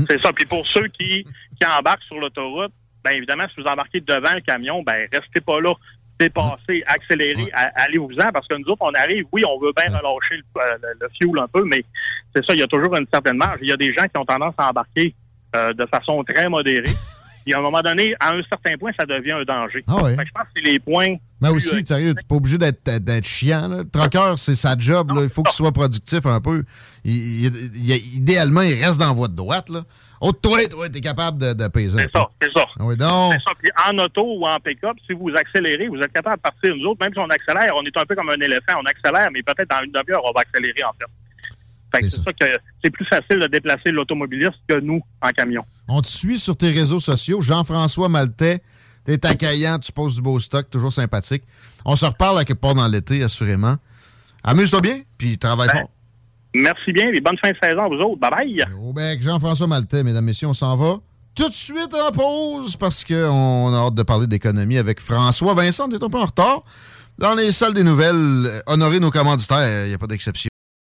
C'est 0.10 0.22
ça. 0.22 0.34
Puis 0.34 0.46
pour 0.46 0.66
ceux 0.68 0.88
qui, 0.88 1.24
qui 1.24 1.68
embarquent 1.68 2.04
sur 2.04 2.18
l'autoroute, 2.20 2.72
bien 3.06 3.13
évidemment, 3.13 3.46
si 3.54 3.62
vous 3.62 3.68
embarquez 3.68 4.02
devant 4.02 4.34
le 4.34 4.42
camion, 4.42 4.82
ben 4.84 5.08
restez 5.12 5.42
pas 5.42 5.60
là. 5.60 5.74
Dépassez, 6.20 6.84
accélérez, 6.86 7.50
a- 7.53 7.72
allez-vous-en, 7.84 8.32
parce 8.32 8.48
que 8.48 8.55
nous 8.55 8.65
autres, 8.72 8.82
on 8.82 8.93
arrive, 8.93 9.25
oui, 9.32 9.43
on 9.48 9.60
veut 9.60 9.72
bien 9.75 9.86
relâcher 9.88 10.36
le, 10.38 10.62
euh, 10.62 10.77
le- 10.82 11.00
le 11.01 11.08
fuel 11.20 11.41
un 11.43 11.48
peu, 11.48 11.63
mais 11.65 11.84
c'est 12.36 12.46
ça, 12.46 12.53
il 12.53 12.60
y 12.60 12.63
a 12.63 12.67
toujours 12.67 12.96
une 12.96 13.08
certaine 13.12 13.38
marge. 13.38 13.60
Il 13.62 13.70
y 13.70 13.72
a 13.72 13.77
des 13.77 13.93
gens 13.93 14.03
qui 14.03 14.17
ont 14.20 14.25
tendance 14.25 14.53
à 14.58 14.70
embarquer 14.70 15.13
euh, 15.55 15.74
de 15.74 15.86
façon 15.88 16.24
très 16.24 16.48
modérée. 16.50 16.84
Et 17.46 17.53
à 17.53 17.60
un 17.60 17.62
moment 17.62 17.82
donné, 17.82 18.15
à 18.22 18.32
un 18.34 18.41
certain 18.43 18.77
point, 18.77 18.91
ça 18.98 19.05
devient 19.05 19.34
un 19.34 19.43
danger. 19.43 19.84
Ah 19.86 20.01
ouais. 20.01 20.15
Fait 20.15 20.22
que 20.24 20.27
je 20.29 20.32
pense 20.34 20.43
que 20.43 20.50
c'est 20.55 20.62
les 20.62 20.79
points. 20.79 21.15
Mais 21.41 21.50
plus, 21.50 21.58
aussi, 21.58 21.75
euh, 21.75 21.86
sérieux, 21.86 22.13
t'es 22.15 22.25
pas 22.25 22.36
obligé 22.36 22.58
d'être 22.58 22.84
d'être 23.00 23.25
chiant. 23.27 23.67
Là. 23.67 23.77
Le 23.79 23.89
troqueur, 23.89 24.39
c'est 24.39 24.55
sa 24.55 24.77
job. 24.77 25.12
là. 25.13 25.24
Il 25.24 25.29
faut 25.29 25.43
qu'il 25.43 25.53
soit 25.53 25.74
productif 25.74 26.25
un 26.25 26.39
peu. 26.39 26.63
Il- 27.03 27.46
il- 27.48 27.72
il- 27.75 28.15
idéalement, 28.15 28.62
il 28.62 28.82
reste 28.82 28.98
dans 28.98 29.13
votre 29.13 29.34
droite. 29.34 29.67
Là. 29.67 29.82
Autre 30.24 30.39
toi, 30.39 30.65
toi, 30.70 30.89
t'es 30.89 31.01
capable 31.01 31.38
de. 31.38 31.53
C'est 31.74 32.12
ça, 32.13 32.30
c'est 32.42 32.51
ça. 32.56 32.65
Ah 32.80 32.86
oui, 32.86 32.96
donc. 32.96 33.34
C'est 33.34 33.44
ça. 33.44 33.51
Puis 33.60 33.70
en 33.86 33.98
auto 33.98 34.24
ou 34.24 34.48
en 34.48 34.58
pick-up, 34.58 34.96
si 35.06 35.12
vous 35.12 35.30
accélérez, 35.36 35.89
vous 35.89 35.98
êtes 35.98 36.13
capable 36.13 36.38
de 36.38 36.42
partir. 36.42 36.74
Nous 36.77 36.86
autres, 36.86 37.03
même 37.03 37.13
si 37.13 37.20
on 37.20 37.30
accélère, 37.30 37.74
on 37.75 37.84
est 37.84 37.98
un 37.98 38.06
peu 38.06 38.15
comme 38.15 38.30
un 38.30 38.39
éléphant. 38.39 38.80
On 38.82 38.86
accélère, 38.86 39.27
mais 39.34 39.44
peut-être 39.44 39.70
dans 39.70 39.84
une 39.84 39.92
demi-heure, 39.92 40.22
on 40.24 40.32
va 40.34 40.42
accélérer 40.42 40.82
en 40.86 40.94
fait. 40.94 41.06
Fait 41.94 42.10
c'est 42.10 42.24
ça 42.24 42.32
que 42.32 42.46
c'est 42.82 42.89
plus 42.89 43.06
facile 43.06 43.42
de 43.42 43.48
déplacer 43.48 43.92
l'automobiliste 43.92 44.56
que 44.65 44.80
nous 44.80 45.01
en 45.22 45.30
camion. 45.32 45.65
On 45.89 46.01
te 46.01 46.08
suit 46.08 46.39
sur 46.39 46.56
tes 46.56 46.70
réseaux 46.70 47.01
sociaux. 47.01 47.42
Jean-François 47.42 48.08
Maltais, 48.08 48.62
t'es 49.03 49.25
accueillant, 49.25 49.77
tu 49.77 49.92
poses 49.92 50.15
du 50.15 50.22
beau 50.22 50.39
stock, 50.39 50.70
toujours 50.70 50.94
sympathique. 50.94 51.44
On 51.84 51.98
se 51.98 52.06
reparle 52.06 52.39
à 52.39 52.46
quelque 52.46 52.62
part 52.62 52.75
dans 52.75 52.88
l'été, 52.88 53.24
assurément. 53.24 53.75
Amuse-toi 54.46 54.80
bien, 54.80 55.01
puis 55.18 55.38
travaille 55.38 55.68
Ben, 55.68 55.82
fort. 55.82 55.89
Merci 56.53 56.91
bien 56.91 57.12
et 57.12 57.19
bonne 57.19 57.38
fin 57.38 57.50
de 57.50 57.57
saison 57.62 57.83
à 57.83 57.88
vous 57.88 57.95
autres. 57.95 58.19
Bye 58.19 58.31
bye. 58.31 58.65
Au 58.81 58.93
bec, 58.93 59.22
Jean-François 59.22 59.67
Maltais, 59.67 60.03
mesdames, 60.03 60.25
messieurs, 60.25 60.48
on 60.48 60.53
s'en 60.53 60.75
va 60.75 61.00
tout 61.36 61.50
de 61.50 61.53
suite 61.53 61.93
en 61.93 62.12
pause 62.12 62.75
parce 62.75 63.03
qu'on 63.03 63.74
a 63.74 63.88
hâte 63.88 63.95
de 63.95 64.03
parler 64.03 64.27
d'économie 64.27 64.77
avec 64.77 65.00
François 65.01 65.55
Vincent. 65.55 65.88
On 65.89 65.91
est 65.91 66.03
un 66.03 66.10
peu 66.10 66.19
en 66.19 66.25
retard. 66.25 66.63
Dans 67.17 67.36
les 67.36 67.51
salles 67.51 67.74
des 67.74 67.83
nouvelles, 67.83 68.15
euh, 68.15 68.62
honorer 68.67 69.00
nos 69.00 69.12
commanditaires, 69.12 69.86
il 69.86 69.89
n'y 69.89 69.93
a 69.93 69.98
pas 69.98 70.07
d'exception. 70.07 70.50